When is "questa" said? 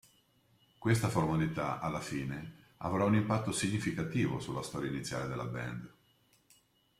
0.79-1.09